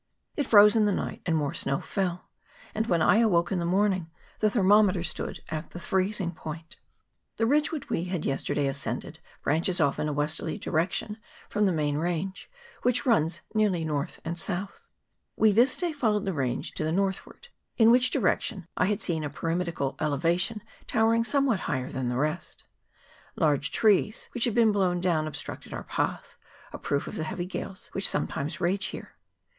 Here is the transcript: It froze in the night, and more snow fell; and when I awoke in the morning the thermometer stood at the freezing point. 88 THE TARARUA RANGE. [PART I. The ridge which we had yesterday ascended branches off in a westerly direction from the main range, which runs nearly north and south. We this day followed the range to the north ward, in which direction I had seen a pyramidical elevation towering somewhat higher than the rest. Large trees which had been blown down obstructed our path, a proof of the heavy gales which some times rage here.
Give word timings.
It 0.35 0.47
froze 0.47 0.75
in 0.75 0.85
the 0.87 0.91
night, 0.91 1.21
and 1.27 1.35
more 1.37 1.53
snow 1.53 1.79
fell; 1.79 2.27
and 2.73 2.87
when 2.87 3.03
I 3.03 3.17
awoke 3.17 3.51
in 3.51 3.59
the 3.59 3.65
morning 3.67 4.09
the 4.39 4.49
thermometer 4.49 5.03
stood 5.03 5.41
at 5.49 5.69
the 5.69 5.79
freezing 5.79 6.31
point. 6.31 6.69
88 6.69 6.69
THE 6.71 6.73
TARARUA 6.73 6.81
RANGE. 6.81 7.37
[PART 7.37 7.37
I. 7.37 7.37
The 7.37 7.49
ridge 7.51 7.71
which 7.71 7.89
we 7.91 8.03
had 8.05 8.25
yesterday 8.25 8.65
ascended 8.67 9.19
branches 9.43 9.79
off 9.79 9.99
in 9.99 10.09
a 10.09 10.11
westerly 10.11 10.57
direction 10.57 11.19
from 11.49 11.67
the 11.67 11.71
main 11.71 11.97
range, 11.97 12.49
which 12.81 13.05
runs 13.05 13.41
nearly 13.53 13.85
north 13.85 14.19
and 14.25 14.39
south. 14.39 14.87
We 15.35 15.51
this 15.51 15.77
day 15.77 15.93
followed 15.93 16.25
the 16.25 16.33
range 16.33 16.71
to 16.73 16.83
the 16.83 16.91
north 16.91 17.23
ward, 17.27 17.49
in 17.77 17.91
which 17.91 18.09
direction 18.09 18.65
I 18.75 18.87
had 18.87 19.03
seen 19.03 19.23
a 19.23 19.29
pyramidical 19.29 19.95
elevation 19.99 20.63
towering 20.87 21.23
somewhat 21.23 21.59
higher 21.69 21.91
than 21.91 22.09
the 22.09 22.17
rest. 22.17 22.63
Large 23.35 23.69
trees 23.71 24.29
which 24.31 24.45
had 24.45 24.55
been 24.55 24.71
blown 24.71 24.99
down 24.99 25.27
obstructed 25.27 25.75
our 25.75 25.83
path, 25.83 26.37
a 26.73 26.79
proof 26.79 27.05
of 27.05 27.17
the 27.17 27.23
heavy 27.23 27.45
gales 27.45 27.89
which 27.93 28.09
some 28.09 28.25
times 28.25 28.59
rage 28.59 28.85
here. 28.85 29.11